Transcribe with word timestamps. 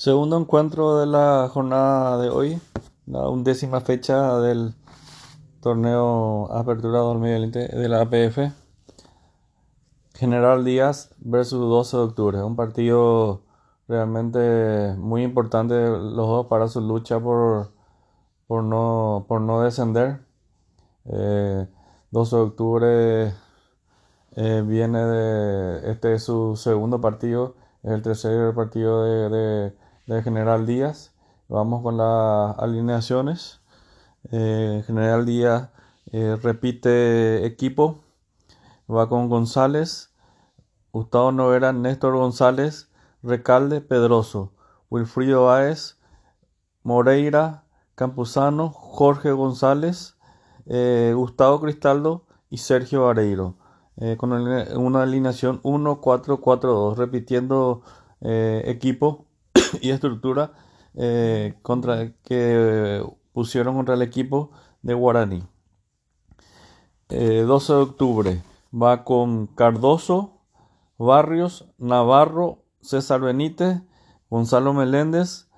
Segundo 0.00 0.38
encuentro 0.38 0.98
de 0.98 1.06
la 1.06 1.50
jornada 1.52 2.16
de 2.16 2.30
hoy, 2.30 2.58
la 3.04 3.28
undécima 3.28 3.82
fecha 3.82 4.38
del 4.38 4.74
torneo 5.60 6.50
Apertura 6.50 7.00
2020 7.00 7.68
de 7.68 7.86
la 7.86 8.00
APF. 8.00 8.50
General 10.14 10.64
Díaz 10.64 11.10
versus 11.18 11.60
12 11.60 11.96
de 11.98 12.02
octubre, 12.02 12.42
un 12.42 12.56
partido 12.56 13.42
realmente 13.88 14.94
muy 14.96 15.22
importante 15.22 15.74
los 15.74 16.26
dos 16.26 16.46
para 16.46 16.68
su 16.68 16.80
lucha 16.80 17.20
por, 17.20 17.68
por, 18.46 18.64
no, 18.64 19.26
por 19.28 19.42
no 19.42 19.60
descender. 19.60 20.20
12 21.04 21.12
eh, 21.12 21.68
de 22.10 22.42
octubre 22.42 23.34
eh, 24.36 24.64
viene 24.66 24.98
de 24.98 25.90
este 25.90 26.14
es 26.14 26.22
su 26.22 26.56
segundo 26.56 27.02
partido, 27.02 27.54
el 27.82 28.00
tercer 28.00 28.54
partido 28.54 29.04
de 29.04 29.74
General 30.06 30.66
Díaz. 30.66 31.12
Vamos 31.48 31.82
con 31.82 31.96
las 31.96 32.58
alineaciones. 32.58 33.60
Eh, 34.30 34.82
General 34.86 35.24
Díaz 35.24 35.70
eh, 36.12 36.36
repite 36.42 37.46
equipo. 37.46 38.00
Va 38.90 39.08
con 39.08 39.28
González, 39.28 40.12
Gustavo 40.92 41.30
Novera, 41.30 41.72
Néstor 41.72 42.16
González, 42.16 42.90
Recalde, 43.22 43.80
Pedroso, 43.80 44.52
Wilfrido 44.90 45.46
Báez, 45.46 45.98
Moreira, 46.82 47.64
Campuzano, 47.94 48.70
Jorge 48.70 49.30
González, 49.30 50.16
eh, 50.66 51.12
Gustavo 51.14 51.60
Cristaldo 51.60 52.24
y 52.48 52.58
Sergio 52.58 53.04
Vareiro. 53.04 53.56
con 54.16 54.32
una 54.32 55.02
alineación 55.02 55.60
1-4-4-2, 55.62 56.96
repitiendo 56.96 57.82
equipo 58.22 59.26
y 59.80 59.90
estructura 59.90 60.52
eh, 60.94 61.54
contra, 61.62 62.12
que 62.22 63.04
pusieron 63.32 63.74
contra 63.76 63.94
el 63.94 64.02
equipo 64.02 64.50
de 64.82 64.94
Guaraní. 64.94 65.44
12 67.08 67.16
eh, 67.16 67.44
de 67.44 67.82
octubre 67.82 68.42
va 68.72 69.04
con 69.04 69.46
Cardoso, 69.48 70.44
Barrios, 70.96 71.68
Navarro, 71.78 72.64
César 72.80 73.20
Benítez, 73.20 73.82
Gonzalo 74.28 74.72
Meléndez, 74.72 75.48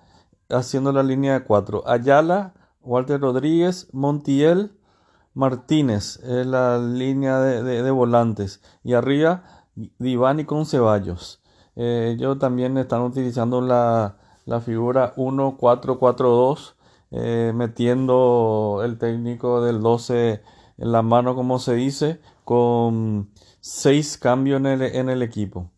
haciendo 0.48 0.92
la 0.92 1.02
línea 1.02 1.34
de 1.34 1.44
cuatro. 1.44 1.82
Ayala, 1.86 2.54
Walter 2.80 3.20
Rodríguez, 3.20 3.88
Montiel, 3.92 4.78
Martínez, 5.34 6.18
es 6.24 6.46
la 6.46 6.78
línea 6.78 7.38
de, 7.38 7.90
volantes. 7.90 8.62
Y 8.82 8.94
arriba, 8.94 9.44
Divani 9.74 10.44
con 10.44 10.66
Ceballos. 10.66 11.41
Eh, 11.76 12.14
ellos 12.14 12.38
también 12.38 12.76
están 12.78 13.02
utilizando 13.02 13.60
la, 13.60 14.16
la 14.44 14.60
figura 14.60 15.14
1-4-4-2, 15.16 16.74
eh, 17.12 17.52
metiendo 17.54 18.82
el 18.84 18.98
técnico 18.98 19.62
del 19.62 19.80
12 19.80 20.42
en 20.78 20.92
la 20.92 21.02
mano, 21.02 21.34
como 21.34 21.58
se 21.58 21.74
dice, 21.74 22.20
con 22.44 23.30
6 23.60 24.18
cambios 24.18 24.60
en 24.60 24.66
el, 24.66 24.82
en 24.82 25.08
el 25.08 25.22
equipo. 25.22 25.70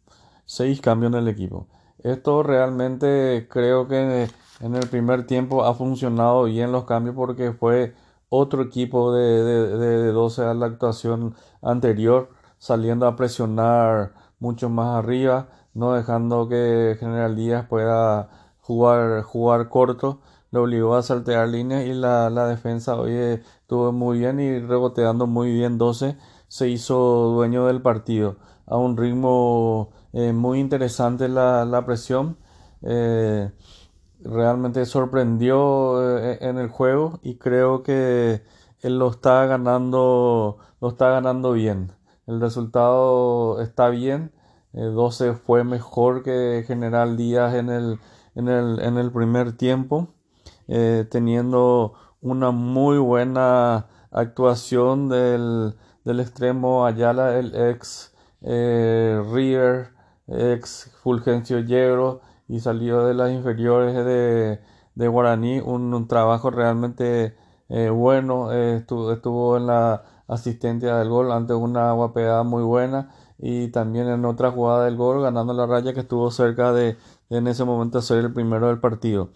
6 0.47 0.81
cambios 0.81 1.13
en 1.13 1.19
el 1.19 1.29
equipo. 1.29 1.69
Esto 1.99 2.43
realmente 2.43 3.49
creo 3.51 3.89
que 3.89 4.29
en 4.61 4.75
el 4.75 4.89
primer 4.89 5.27
tiempo 5.27 5.65
ha 5.65 5.75
funcionado 5.75 6.45
bien 6.45 6.71
los 6.73 6.85
cambios 6.85 7.17
porque 7.17 7.53
fue 7.53 7.95
otro 8.29 8.63
equipo 8.63 9.13
de, 9.13 9.43
de, 9.43 9.79
de 9.79 10.13
12 10.13 10.45
a 10.45 10.55
la 10.55 10.67
actuación 10.67 11.35
anterior, 11.63 12.31
saliendo 12.59 13.07
a 13.07 13.17
presionar 13.17 14.13
mucho 14.39 14.69
más 14.69 14.99
arriba 14.99 15.49
no 15.75 15.93
dejando 15.93 16.49
que 16.49 16.97
General 16.99 17.37
Díaz 17.37 17.67
pueda 17.67 18.31
jugar, 18.61 19.23
jugar 19.23 19.69
corto, 19.69 20.21
le 20.51 20.61
obligó 20.61 20.95
a 20.95 21.03
saltear 21.03 21.49
líneas 21.49 21.85
y 21.85 21.95
la, 21.95 22.31
defensa 22.47 22.95
hoy 22.95 23.13
estuvo 23.13 23.93
muy 23.93 24.21
bien 24.21 24.39
y 24.41 24.61
reboteando 24.61 25.27
muy 25.27 25.53
bien. 25.53 25.79
12 25.79 26.17
se 26.49 26.69
hizo 26.69 27.33
dueño 27.35 27.67
del 27.67 27.83
partido 27.83 28.37
a 28.67 28.77
un 28.77 28.97
ritmo 28.97 29.91
eh, 30.13 30.33
muy 30.33 30.61
interesante 30.61 31.29
la, 31.29 31.83
presión. 31.85 32.39
Eh, 32.83 33.51
realmente 34.21 34.87
sorprendió 34.87 36.19
eh, 36.19 36.39
en 36.41 36.59
el 36.59 36.69
juego 36.69 37.19
y 37.23 37.37
creo 37.37 37.83
que 37.83 38.43
él 38.81 38.99
lo 38.99 39.11
está 39.11 39.47
ganando 39.47 40.59
lo 40.81 40.89
está 40.89 41.09
ganando 41.11 41.53
bien. 41.53 41.93
El 42.27 42.41
resultado 42.41 43.61
está 43.61 43.89
bien 43.89 44.33
12 44.75 45.29
eh, 45.29 45.35
fue 45.35 45.65
mejor 45.65 46.23
que 46.23 46.65
General 46.67 47.17
Díaz 47.17 47.55
en 47.55 47.71
el, 47.71 47.99
en 48.35 48.49
el, 48.49 48.81
en 48.81 48.99
el 48.99 49.13
primer 49.13 49.57
tiempo, 49.57 50.09
eh, 50.69 51.07
teniendo 51.11 51.95
una 52.21 52.51
muy 52.51 52.99
buena 52.99 53.87
actuación 54.11 55.09
del, 55.09 55.75
del 56.05 56.21
extremo 56.21 56.87
Ayala, 56.87 57.39
el 57.39 57.55
ex 57.55 58.15
eh, 58.43 59.23
River, 59.33 59.91
ex 60.27 60.91
Fulgencio 61.03 61.61
Yegro, 61.61 62.21
y 62.49 62.61
salió 62.61 63.07
de 63.07 63.15
las 63.15 63.31
inferiores 63.31 63.95
de, 63.95 64.61
de 64.95 65.09
Guaraní, 65.09 65.61
un, 65.61 66.07
trabajo 66.09 66.51
realmente 66.51 67.37
bueno, 67.93 68.53
estuvo, 68.53 69.11
estuvo 69.13 69.57
en 69.57 69.67
la 69.67 70.05
asistencia 70.29 70.97
del 70.97 71.09
gol 71.09 71.33
ante 71.33 71.55
una 71.55 71.93
guapeada 71.93 72.43
muy 72.45 72.63
buena 72.63 73.11
y 73.47 73.69
también 73.69 74.09
en 74.09 74.25
otra 74.25 74.51
jugada 74.51 74.87
del 74.87 74.97
gol 74.97 75.21
ganando 75.21 75.53
la 75.53 75.67
raya 75.67 75.93
que 75.93 76.01
estuvo 76.01 76.31
cerca 76.31 76.73
de, 76.73 76.97
en 77.29 77.47
ese 77.47 77.65
momento 77.65 78.01
ser 78.01 78.25
el 78.25 78.33
primero 78.33 78.69
del 78.69 78.81
partido. 78.81 79.33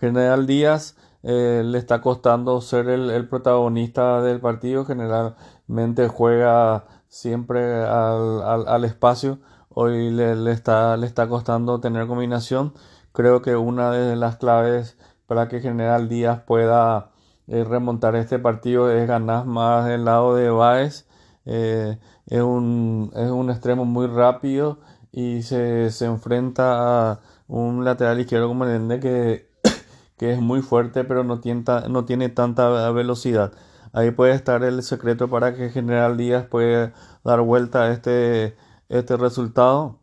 General 0.00 0.48
Díaz 0.48 0.96
eh, 1.22 1.62
le 1.64 1.78
está 1.78 2.00
costando 2.00 2.60
ser 2.60 2.88
el, 2.88 3.28
protagonista 3.28 4.20
del 4.20 4.40
partido, 4.40 4.84
generalmente 4.84 6.08
juega 6.08 6.86
siempre 7.06 7.84
al, 7.84 8.84
espacio, 8.84 9.38
hoy 9.68 10.10
le, 10.10 10.50
está, 10.50 10.96
le 10.96 11.06
está 11.06 11.28
costando 11.28 11.78
tener 11.78 12.08
combinación. 12.08 12.74
Creo 13.12 13.42
que 13.42 13.54
una 13.54 13.92
de 13.92 14.16
las 14.16 14.38
claves 14.38 14.98
para 15.28 15.46
que 15.46 15.60
General 15.60 16.08
Díaz 16.08 16.40
pueda 16.40 17.12
eh, 17.46 17.62
remontar 17.62 18.16
este 18.16 18.40
partido 18.40 18.90
es 18.90 19.06
ganar 19.06 19.46
más 19.46 19.86
del 19.86 20.04
lado 20.04 20.34
de 20.34 20.50
Baez. 20.50 21.06
Eh, 21.44 21.98
es, 22.26 22.40
un, 22.40 23.10
es 23.14 23.30
un 23.30 23.50
extremo 23.50 23.84
muy 23.84 24.06
rápido 24.06 24.78
y 25.10 25.42
se, 25.42 25.90
se 25.90 26.06
enfrenta 26.06 27.12
a 27.12 27.20
un 27.48 27.84
lateral 27.84 28.20
izquierdo 28.20 28.48
como 28.48 28.64
el 28.64 29.00
que, 29.00 29.50
que 30.16 30.32
es 30.32 30.40
muy 30.40 30.62
fuerte 30.62 31.04
pero 31.04 31.24
no 31.24 31.40
tiene, 31.40 31.64
no 31.88 32.04
tiene 32.04 32.28
tanta 32.28 32.90
velocidad. 32.92 33.52
Ahí 33.92 34.10
puede 34.10 34.34
estar 34.34 34.64
el 34.64 34.82
secreto 34.82 35.28
para 35.28 35.54
que 35.54 35.70
General 35.70 36.16
Díaz 36.16 36.46
pueda 36.46 36.94
dar 37.24 37.40
vuelta 37.42 37.84
a 37.84 37.92
este, 37.92 38.56
este 38.88 39.16
resultado. 39.16 39.98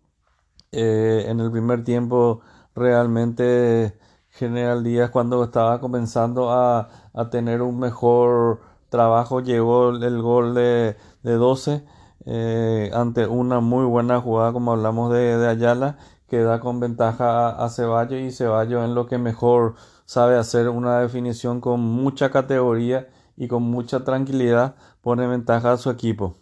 Eh, 0.71 1.25
en 1.27 1.39
el 1.39 1.51
primer 1.51 1.83
tiempo 1.83 2.41
realmente 2.75 3.97
General 4.29 4.83
Díaz 4.83 5.09
cuando 5.09 5.43
estaba 5.43 5.79
comenzando 5.81 6.51
a, 6.51 6.89
a 7.13 7.29
tener 7.31 7.63
un 7.63 7.79
mejor 7.79 8.61
trabajo 8.89 9.41
llegó 9.41 9.89
el 9.89 10.21
gol 10.21 10.53
de, 10.53 10.97
de 11.23 11.33
12 11.33 11.83
eh, 12.25 12.91
ante 12.93 13.27
una 13.27 13.59
muy 13.61 13.85
buena 13.85 14.19
jugada 14.19 14.51
como 14.51 14.73
hablamos 14.73 15.11
de, 15.13 15.47
Ayala 15.47 15.97
que 16.27 16.43
da 16.43 16.59
con 16.59 16.79
ventaja 16.79 17.49
a, 17.49 17.69
Ceballos 17.69 18.19
y 18.19 18.31
Ceballos 18.31 18.83
en 18.85 18.93
lo 18.93 19.07
que 19.07 19.17
mejor 19.17 19.75
sabe 20.05 20.37
hacer 20.37 20.69
una 20.69 20.99
definición 20.99 21.61
con 21.61 21.79
mucha 21.79 22.29
categoría 22.29 23.07
y 23.37 23.47
con 23.47 23.63
mucha 23.63 24.03
tranquilidad 24.03 24.75
pone 25.01 25.27
ventaja 25.27 25.71
a 25.71 25.77
su 25.77 25.89
equipo. 25.89 26.35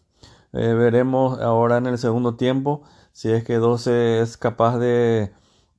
Eh, 0.51 0.73
veremos 0.73 1.39
ahora 1.39 1.77
en 1.77 1.85
el 1.87 1.97
segundo 1.97 2.35
tiempo 2.35 2.83
si 3.11 3.31
es 3.31 3.43
que 3.43 3.55
12 3.57 4.21
es 4.21 4.37
capaz 4.37 4.79
de 4.79 5.31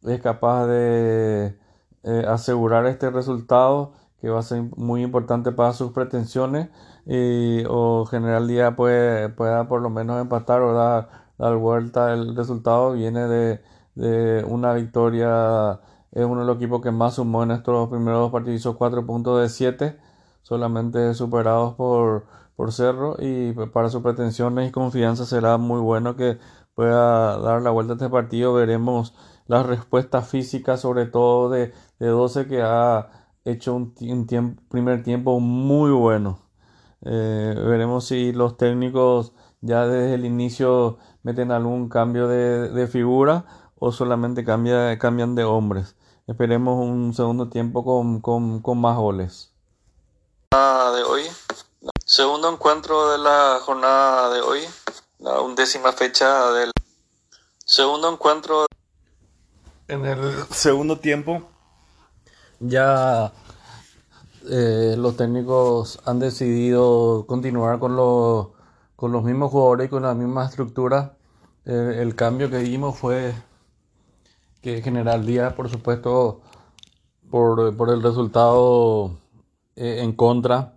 es 0.05 0.21
capaz 0.21 0.67
de 0.67 1.59
eh, 2.05 2.25
asegurar 2.29 2.87
este 2.87 3.11
resultado 3.11 3.93
que 4.21 4.29
va 4.29 4.41
a 4.41 4.43
ser 4.43 4.63
muy 4.77 5.03
importante 5.03 5.53
para 5.53 5.73
sus 5.73 5.93
pretensiones 5.93 6.69
y, 7.07 7.65
o 7.69 8.05
General 8.07 8.47
Díaz 8.47 8.75
puede, 8.75 9.29
pueda 9.31 9.69
por 9.69 9.81
lo 9.83 9.91
menos 9.91 10.21
empatar 10.21 10.63
o 10.63 10.73
dar, 10.75 11.09
dar 11.39 11.57
vuelta. 11.57 12.13
El 12.13 12.37
resultado 12.37 12.93
viene 12.93 13.29
de, 13.29 13.61
de, 13.95 14.45
una 14.45 14.73
victoria 14.75 15.81
es 16.13 16.25
uno 16.25 16.41
de 16.41 16.47
los 16.47 16.57
equipos 16.57 16.81
que 16.83 16.91
más 16.91 17.15
sumó 17.15 17.43
en 17.43 17.51
estos 17.53 17.89
primeros 17.89 18.21
dos 18.21 18.33
partidos 18.33 18.61
hizo 18.61 18.77
4 18.77 19.07
puntos 19.07 19.41
de 19.43 19.49
7 19.49 19.99
solamente 20.43 21.15
superados 21.15 21.75
por, 21.75 22.27
por 22.57 22.73
Cerro 22.73 23.17
y 23.19 23.53
para 23.53 23.91
sus 23.91 24.03
pretensiones 24.03 24.69
y 24.69 24.73
confianza 24.73 25.27
será 25.27 25.59
muy 25.59 25.81
bueno 25.81 26.17
que 26.17 26.39
pueda 26.75 27.39
dar 27.39 27.63
la 27.63 27.71
vuelta 27.71 27.93
a 27.93 27.97
este 27.97 28.09
partido. 28.09 28.55
Veremos 28.55 29.15
las 29.47 29.67
respuestas 29.67 30.29
físicas 30.29 30.81
sobre 30.81 31.07
todo 31.07 31.51
de, 31.51 31.73
de 31.99 32.07
12 32.07 32.47
que 32.47 32.63
ha 32.63 33.28
hecho 33.45 33.75
un, 33.75 33.95
primer 34.69 35.03
tiempo 35.03 35.41
muy 35.41 35.91
bueno. 35.91 36.41
Eh, 37.03 37.55
veremos 37.57 38.07
si 38.07 38.33
los 38.33 38.57
técnicos 38.57 39.33
ya 39.61 39.87
desde 39.87 40.15
el 40.15 40.25
inicio 40.25 40.99
meten 41.23 41.51
algún 41.53 41.89
cambio 41.89 42.29
de, 42.29 42.87
figura 42.89 43.45
o 43.79 43.93
solamente 43.93 44.45
cambia, 44.45 44.99
cambian 44.99 45.35
de 45.35 45.45
hombres. 45.45 45.97
esperemos 46.27 46.79
un 46.85 47.15
segundo 47.15 47.49
tiempo 47.49 47.85
con, 47.85 48.21
con, 48.21 48.61
con 48.61 48.81
más 48.81 48.97
goles. 48.97 49.53
De 50.51 51.03
hoy, 51.03 51.23
segundo 52.05 52.51
encuentro 52.51 53.11
de 53.13 53.19
la 53.19 53.61
jornada 53.63 54.31
de 54.31 54.41
hoy, 54.41 54.61
la 55.19 55.41
undécima 55.41 55.93
fecha 55.93 56.51
del 56.53 56.73
segundo 57.65 58.11
encuentro. 58.11 58.67
En 59.87 60.05
el 60.05 60.19
segundo 60.51 60.99
tiempo 60.99 61.43
ya 62.61 63.33
eh, 64.51 64.95
los 64.99 65.17
técnicos 65.17 66.01
han 66.05 66.19
decidido 66.19 67.27
continuar 67.27 67.79
con, 67.79 67.97
los 67.97 68.49
con 68.97 69.13
los 69.13 69.25
mismos 69.25 69.51
jugadores 69.51 69.87
y 69.87 69.91
con 69.91 70.03
la 70.03 70.15
misma 70.15 70.47
estructura. 70.47 71.17
El 71.65 72.15
cambio 72.15 72.49
que 72.51 72.59
vimos 72.61 72.97
fue 72.97 73.35
que 74.63 74.83
General 74.83 75.25
Díaz, 75.25 75.53
por 75.53 75.69
supuesto, 75.69 76.41
por, 77.31 77.77
por 77.77 77.91
el 77.91 78.03
resultado 78.03 79.19
eh, 79.77 80.01
en 80.03 80.13
contra, 80.13 80.75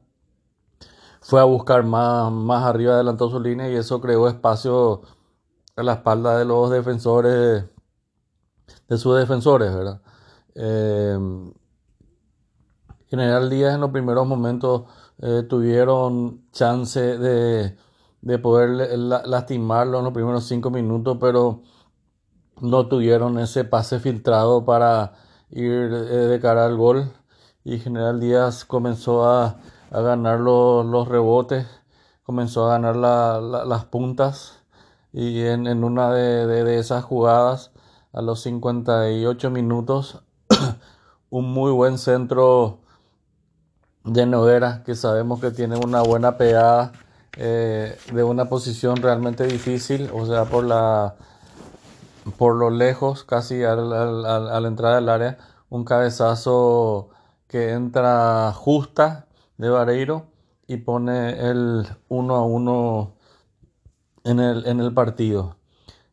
fue 1.22 1.39
a 1.39 1.45
buscar 1.45 1.83
más, 1.83 2.31
más 2.31 2.63
arriba, 2.66 2.95
adelantó 2.95 3.30
su 3.30 3.39
línea 3.39 3.69
y 3.69 3.75
eso 3.75 4.01
creó 4.01 4.28
espacio 4.28 5.01
a 5.75 5.83
la 5.83 5.94
espalda 5.94 6.38
de 6.38 6.45
los 6.45 6.69
defensores, 6.69 7.66
de 8.88 8.98
sus 8.98 9.18
defensores, 9.18 9.74
¿verdad? 9.74 10.01
Eh, 10.56 11.18
General 13.11 13.49
Díaz 13.49 13.75
en 13.75 13.81
los 13.81 13.91
primeros 13.91 14.25
momentos 14.25 14.83
eh, 15.21 15.43
tuvieron 15.47 16.49
chance 16.53 17.17
de, 17.17 17.75
de 18.21 18.39
poder 18.39 18.97
lastimarlo 18.97 19.97
en 19.99 20.05
los 20.05 20.13
primeros 20.13 20.45
cinco 20.45 20.69
minutos, 20.69 21.17
pero 21.19 21.61
no 22.61 22.87
tuvieron 22.87 23.37
ese 23.37 23.65
pase 23.65 23.99
filtrado 23.99 24.63
para 24.63 25.11
ir 25.49 25.91
eh, 25.91 26.27
de 26.27 26.39
cara 26.39 26.65
al 26.65 26.77
gol. 26.77 27.11
Y 27.65 27.79
General 27.79 28.17
Díaz 28.17 28.63
comenzó 28.63 29.25
a, 29.25 29.57
ganar 29.91 30.39
los, 30.39 31.07
rebotes, 31.09 31.67
comenzó 32.23 32.65
a 32.65 32.79
ganar 32.79 32.95
las 32.95 33.85
puntas. 33.85 34.63
Y 35.11 35.41
en, 35.41 35.83
una 35.83 36.13
de, 36.13 36.79
esas 36.79 37.03
jugadas 37.03 37.71
a 38.13 38.21
los 38.21 38.41
58 38.43 39.49
minutos 39.49 40.23
un 41.29 41.51
muy 41.51 41.73
buen 41.73 41.97
centro 41.97 42.79
de 44.03 44.25
Noguera 44.25 44.83
que 44.86 44.95
sabemos 44.95 45.39
que 45.39 45.51
tiene 45.51 45.77
una 45.77 46.01
buena 46.01 46.38
pegada 46.38 46.92
eh, 47.38 47.98
de 48.13 48.24
una 48.24 48.50
posición 48.50 48.98
realmente 48.98 49.45
difícil, 49.45 50.09
o 50.13 50.25
sea, 50.25 50.45
por 50.45 50.63
la 50.65 51.15
por 52.38 52.56
lo 52.56 52.69
lejos, 52.69 53.24
casi 53.24 53.63
al, 53.63 53.92
al, 53.94 54.25
al 54.25 55.09
área, 55.09 55.38
un 55.69 55.86
cabezazo 55.86 57.09
que 57.48 57.71
entra 57.71 58.53
justa 58.53 59.27
de 59.57 59.69
Vareiro 59.69 60.27
y 60.68 60.77
pone 60.77 61.50
el 61.50 61.88
1 62.09 62.36
a 62.36 62.44
1 62.44 63.15
en 64.25 64.39
el, 64.39 64.65
en 64.68 64.80
el 64.80 64.94
partido. 64.94 65.57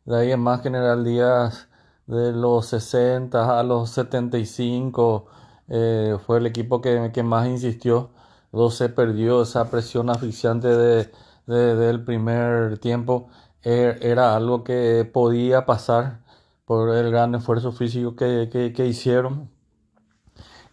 De 0.05 0.17
ahí 0.17 0.31
en 0.31 0.39
más 0.39 0.63
General 0.63 1.03
Díaz 1.03 1.67
de 2.07 2.31
los 2.31 2.65
60 2.67 3.59
a 3.59 3.63
los 3.63 3.91
75 3.91 5.27
eh, 5.69 6.17
fue 6.25 6.39
el 6.39 6.47
equipo 6.47 6.81
que, 6.81 7.11
que 7.13 7.23
más 7.23 7.47
insistió. 7.47 8.09
12 8.51 8.89
perdió 8.89 9.43
esa 9.43 9.69
presión 9.69 10.09
asfixiante 10.09 10.67
de, 10.67 11.09
del 11.45 12.03
primer 12.03 12.79
tiempo. 12.79 13.29
Er, 13.63 13.99
era 14.01 14.35
algo 14.35 14.63
que 14.63 15.09
podía 15.11 15.65
pasar 15.65 16.21
por 16.65 16.95
el 16.95 17.11
gran 17.11 17.35
esfuerzo 17.35 17.71
físico 17.71 18.15
que, 18.15 18.49
que, 18.75 18.87
hicieron. 18.87 19.49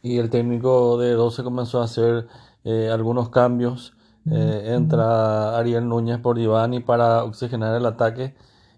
Y 0.02 0.18
el 0.18 0.30
técnico 0.30 0.98
de 0.98 1.12
12 1.12 1.42
comenzó 1.44 1.80
a 1.80 1.84
hacer 1.84 2.28
eh, 2.64 2.90
algunos 2.92 3.30
cambios. 3.30 3.94
Eh, 4.30 4.74
entra 4.74 5.56
Ariel 5.58 5.88
Núñez 5.88 6.18
por 6.18 6.36
Divani 6.38 6.80
para 6.80 7.24
oxigenar 7.24 7.76
el 7.76 7.86
ataque. 7.86 8.34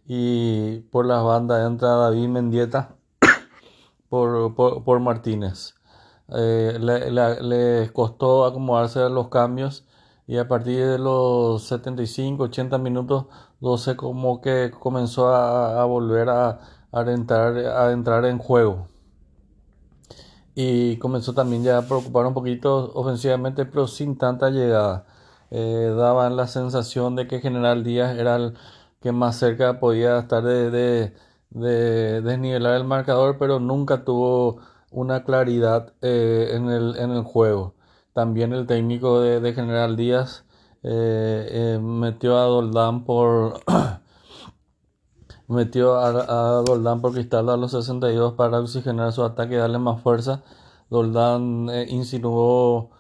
Y 0.07 0.81
por 0.91 1.07
las 1.07 1.23
bandas 1.23 1.67
entra 1.67 1.91
David 1.91 2.29
Mendieta 2.29 2.97
por, 4.09 4.55
por 4.55 5.01
Martínez 5.01 5.78
eh, 6.31 6.79
le, 6.79 7.93
costó 7.93 8.45
acomodarse 8.45 9.01
a 9.01 9.09
los 9.09 9.29
cambios 9.29 9.87
y 10.27 10.37
a 10.37 10.47
partir 10.47 10.87
de 10.87 10.99
los 10.99 11.65
75, 11.65 12.45
80 12.45 12.79
minutos, 12.79 13.27
12 13.61 13.97
como 13.97 14.41
que 14.41 14.71
comenzó 14.79 15.29
a, 15.35 15.85
volver 15.87 16.29
a, 16.29 16.61
entrar, 16.93 17.57
a 17.57 17.93
entrar 17.93 18.25
en 18.27 18.39
juego. 18.39 18.89
Y 20.55 20.97
comenzó 20.99 21.35
también 21.35 21.63
ya 21.63 21.79
a 21.79 21.83
preocupar 21.83 22.27
un 22.27 22.35
poquito 22.35 22.91
ofensivamente, 22.95 23.65
pero 23.65 23.87
sin 23.87 24.19
tanta 24.19 24.51
llegada. 24.51 25.07
Eh, 25.51 25.95
daban 25.97 26.37
la 26.37 26.47
sensación 26.47 27.17
de 27.17 27.27
que 27.29 27.41
General 27.41 27.85
Díaz 27.85 28.17
era 28.19 28.37
el 28.37 28.55
que 29.01 29.13
más 29.13 29.37
cerca 29.37 29.81
podía 29.81 30.19
estar 30.19 30.43
de 30.43 31.15
desnivelar 31.51 32.75
el 32.75 32.85
marcador, 32.85 33.39
pero 33.39 33.61
nunca 33.61 34.05
tuvo 34.05 34.59
una 34.91 35.25
claridad 35.25 35.93
eh, 36.03 36.51
en, 36.55 36.71
el, 36.71 36.97
en 36.97 37.11
el 37.11 37.23
juego. 37.23 37.75
También 38.13 38.53
el 38.53 38.67
técnico 38.67 39.21
de, 39.21 39.53
General 39.53 39.97
Díaz 39.97 40.45
eh, 40.83 41.49
eh, 41.51 41.79
metió 41.81 42.39
a 42.39 42.45
Doldán 42.45 43.05
por 43.05 43.61
metió 45.49 45.97
a, 45.97 46.09
a, 46.09 46.63
Doldán 46.63 47.01
por 47.01 47.13
Cristal 47.13 47.49
a 47.51 47.57
los 47.57 47.73
62 47.73 48.35
para 48.35 48.61
oxigenar 48.61 49.13
su 49.13 49.25
ataque 49.25 49.55
y 49.55 49.59
darle 49.59 49.79
más 49.79 50.03
fuerza. 50.03 50.43
Doldán 50.91 51.69
insinuó 51.89 52.91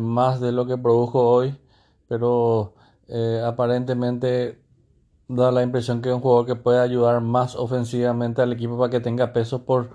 más 0.00 0.40
de 0.40 0.52
lo 0.52 0.66
que 0.66 0.76
produjo 0.76 1.26
hoy, 1.26 1.58
pero 2.06 2.74
aparentemente 3.46 4.62
da 5.28 5.50
la 5.50 5.62
impresión 5.62 6.02
que 6.02 6.10
es 6.10 6.14
un 6.14 6.20
jugador 6.20 6.46
que 6.46 6.56
puede 6.56 6.80
ayudar 6.80 7.20
más 7.22 7.56
ofensivamente 7.56 8.42
al 8.42 8.52
equipo 8.52 8.78
para 8.78 8.90
que 8.90 9.00
tenga 9.00 9.32
peso 9.32 9.64
por 9.64 9.90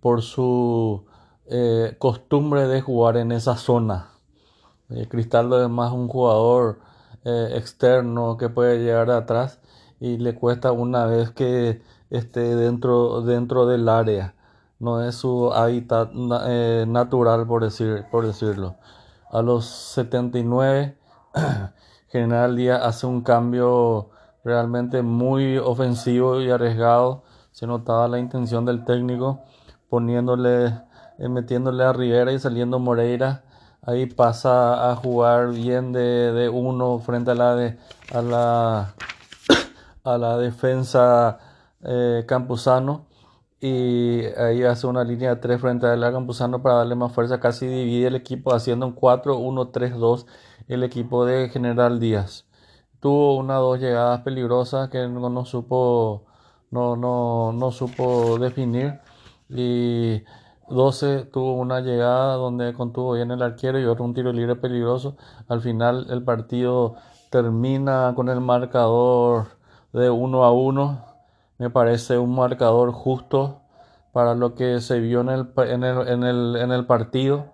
por 0.00 0.22
su 0.22 1.04
eh, 1.46 1.96
costumbre 1.98 2.68
de 2.68 2.80
jugar 2.82 3.16
en 3.16 3.32
esa 3.32 3.56
zona. 3.56 4.10
Eh, 4.90 5.06
Cristaldo 5.08 5.62
es 5.62 5.70
más 5.70 5.92
un 5.92 6.08
jugador 6.08 6.80
eh, 7.24 7.52
externo 7.54 8.36
que 8.36 8.48
puede 8.48 8.78
llegar 8.78 9.10
atrás 9.10 9.60
y 9.98 10.18
le 10.18 10.34
cuesta 10.34 10.72
una 10.72 11.06
vez 11.06 11.30
que 11.30 11.82
esté 12.10 12.54
dentro, 12.54 13.22
dentro 13.22 13.66
del 13.66 13.88
área. 13.88 14.34
No 14.78 15.02
es 15.02 15.16
su 15.16 15.52
hábitat 15.52 16.12
natural, 16.12 17.46
por, 17.46 17.64
decir, 17.64 18.04
por 18.10 18.26
decirlo. 18.26 18.76
A 19.30 19.42
los 19.42 19.64
79, 19.64 20.96
General 22.08 22.56
Díaz 22.56 22.82
hace 22.84 23.06
un 23.06 23.22
cambio 23.22 24.10
realmente 24.44 25.02
muy 25.02 25.58
ofensivo 25.58 26.40
y 26.40 26.50
arriesgado. 26.50 27.24
Se 27.50 27.66
notaba 27.66 28.06
la 28.06 28.18
intención 28.18 28.64
del 28.64 28.84
técnico 28.84 29.40
poniéndole, 29.88 30.66
eh, 31.18 31.28
metiéndole 31.28 31.84
a 31.84 31.92
Rivera 31.92 32.32
y 32.32 32.38
saliendo 32.38 32.78
Moreira. 32.78 33.44
Ahí 33.82 34.06
pasa 34.06 34.90
a 34.90 34.96
jugar 34.96 35.50
bien 35.50 35.92
de, 35.92 36.50
uno 36.52 36.98
frente 36.98 37.30
a 37.30 37.34
la, 37.34 37.54
de, 37.54 37.78
a 38.12 38.22
la, 38.22 38.94
a 40.04 40.18
la 40.18 40.38
defensa 40.38 41.38
eh, 41.82 42.24
Campuzano. 42.26 43.06
Y 43.60 44.24
ahí 44.36 44.62
hace 44.62 44.86
una 44.86 45.02
línea 45.04 45.34
de 45.34 45.40
tres 45.40 45.60
frente 45.60 45.86
a 45.86 45.96
la 45.96 46.12
Campuzano 46.12 46.62
para 46.62 46.76
darle 46.76 46.94
más 46.94 47.12
fuerza. 47.12 47.40
Casi 47.40 47.66
divide 47.66 48.08
el 48.08 48.16
equipo 48.16 48.54
haciendo 48.54 48.86
un 48.86 48.94
4-1-3-2 48.94 50.26
el 50.68 50.84
equipo 50.84 51.24
de 51.24 51.48
General 51.48 51.98
Díaz. 51.98 52.46
Tuvo 53.00 53.36
una 53.36 53.60
o 53.60 53.70
dos 53.70 53.80
llegadas 53.80 54.20
peligrosas 54.22 54.90
que 54.90 55.08
no, 55.08 55.30
no 55.30 55.44
supo 55.44 56.26
no, 56.70 56.96
no, 56.96 57.52
no 57.52 57.70
supo 57.70 58.38
definir 58.38 59.00
y 59.48 60.22
12 60.68 61.24
tuvo 61.26 61.54
una 61.54 61.80
llegada 61.80 62.34
donde 62.34 62.74
contuvo 62.74 63.14
bien 63.14 63.30
el 63.30 63.42
arquero 63.42 63.80
y 63.80 63.84
otro 63.84 64.04
un 64.04 64.14
tiro 64.14 64.32
libre 64.32 64.56
peligroso. 64.56 65.16
Al 65.48 65.60
final 65.60 66.06
el 66.10 66.22
partido 66.22 66.96
termina 67.30 68.12
con 68.14 68.28
el 68.28 68.40
marcador 68.40 69.48
de 69.92 70.10
1 70.10 70.44
a 70.44 70.52
1. 70.52 71.04
Me 71.58 71.70
parece 71.70 72.18
un 72.18 72.34
marcador 72.34 72.92
justo 72.92 73.62
para 74.12 74.34
lo 74.34 74.54
que 74.54 74.80
se 74.80 75.00
vio 75.00 75.20
en 75.22 75.28
el, 75.30 75.48
en 75.56 75.84
el, 75.84 76.08
en 76.08 76.24
el, 76.24 76.56
en 76.56 76.72
el 76.72 76.86
partido. 76.86 77.46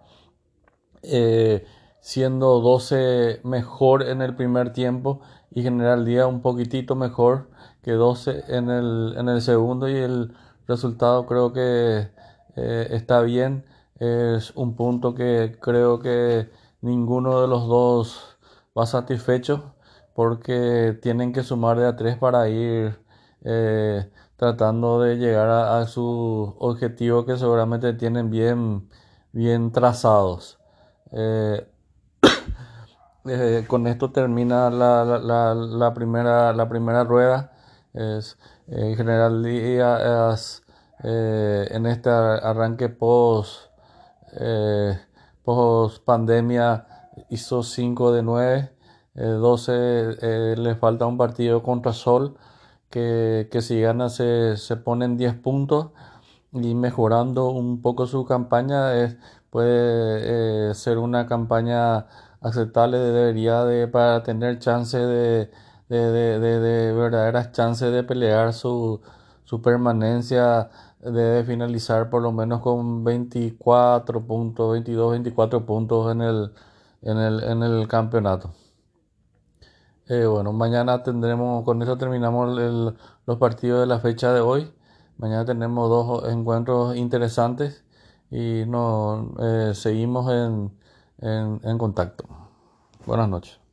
Eh, 1.02 1.64
siendo 2.00 2.60
12 2.60 3.40
mejor 3.44 4.02
en 4.02 4.20
el 4.20 4.36
primer 4.36 4.74
tiempo 4.74 5.20
y 5.50 5.62
General 5.62 6.04
Día 6.04 6.26
un 6.26 6.42
poquitito 6.42 6.96
mejor 6.96 7.48
que 7.82 7.92
12 7.92 8.44
en 8.48 8.68
el, 8.68 9.14
en 9.16 9.28
el 9.30 9.40
segundo 9.40 9.88
y 9.88 9.96
el 9.96 10.34
resultado 10.66 11.26
creo 11.26 11.52
que 11.52 12.10
eh, 12.56 12.88
está 12.90 13.20
bien. 13.22 13.64
Es 13.98 14.52
un 14.56 14.76
punto 14.76 15.14
que 15.14 15.56
creo 15.60 16.00
que 16.00 16.50
ninguno 16.80 17.40
de 17.40 17.48
los 17.48 17.66
dos 17.68 18.38
va 18.76 18.86
satisfecho 18.86 19.74
porque 20.14 20.98
tienen 21.02 21.32
que 21.32 21.42
sumar 21.42 21.78
de 21.78 21.86
a 21.86 21.96
tres 21.96 22.16
para 22.16 22.48
ir 22.48 22.98
eh, 23.44 24.10
tratando 24.36 25.00
de 25.00 25.16
llegar 25.16 25.48
a, 25.50 25.86
sus 25.86 26.50
objetivos 26.58 27.26
que 27.26 27.36
seguramente 27.36 27.92
tienen 27.94 28.30
bien, 28.30 28.88
bien 29.32 29.72
trazados. 29.72 30.58
Eh, 31.12 31.66
con 33.68 33.86
esto 33.86 34.10
termina 34.12 34.70
la, 34.70 35.92
primera, 35.94 36.52
la 36.52 36.68
primera 36.68 37.04
rueda. 37.04 37.52
Es, 37.94 38.36
en 38.66 38.96
general, 38.96 39.42
días, 39.42 40.62
en 41.02 41.86
este 41.86 42.10
arranque 42.10 42.88
post, 42.88 43.70
post 45.44 46.04
pandemia 46.04 46.86
hizo 47.30 47.62
5 47.62 48.12
de 48.12 48.22
9. 48.22 48.70
12 49.14 49.72
eh, 50.22 50.54
le 50.58 50.74
falta 50.74 51.06
un 51.06 51.16
partido 51.16 51.62
contra 51.62 51.92
Sol 51.92 52.36
que, 52.90 53.48
si 53.60 53.80
gana 53.80 54.08
se, 54.08 54.56
se 54.56 54.76
ponen 54.76 55.16
10 55.16 55.34
puntos 55.34 55.90
y 56.52 56.74
mejorando 56.74 57.48
un 57.50 57.80
poco 57.82 58.06
su 58.06 58.24
campaña 58.24 58.90
puede 59.50 60.70
eh, 60.70 60.74
ser 60.74 60.98
una 60.98 61.26
campaña 61.26 62.06
aceptable 62.40 62.98
debería 62.98 63.64
de 63.64 63.88
para 63.88 64.22
tener 64.22 64.58
chance 64.58 64.98
de, 64.98 65.50
de, 65.88 66.92
verdaderas 66.96 67.52
chances 67.52 67.92
de 67.92 68.02
pelear 68.04 68.52
su, 68.52 69.00
su 69.44 69.62
permanencia 69.62 70.70
debe 71.00 71.44
finalizar 71.44 72.10
por 72.10 72.22
lo 72.22 72.32
menos 72.32 72.60
con 72.60 73.04
24 73.04 74.26
puntos 74.26 74.72
22 74.72 75.10
24 75.12 75.66
puntos 75.66 76.12
en 76.12 76.22
el 76.22 76.52
en 77.04 77.18
el, 77.18 77.42
en 77.44 77.62
el 77.62 77.86
campeonato. 77.88 78.54
Eh, 80.08 80.26
bueno, 80.26 80.52
mañana 80.52 81.02
tendremos, 81.02 81.64
con 81.64 81.82
eso 81.82 81.96
terminamos 81.96 82.58
los 83.26 83.38
partidos 83.38 83.80
de 83.80 83.86
la 83.86 84.00
fecha 84.00 84.32
de 84.32 84.40
hoy. 84.40 84.72
Mañana 85.18 85.44
tenemos 85.44 85.88
dos 85.88 86.28
encuentros 86.32 86.96
interesantes 86.96 87.84
y 88.30 88.64
nos 88.66 89.28
eh, 89.40 89.72
seguimos 89.74 90.30
en, 90.32 90.76
en, 91.18 91.60
en 91.62 91.78
contacto. 91.78 92.24
Buenas 93.06 93.28
noches. 93.28 93.63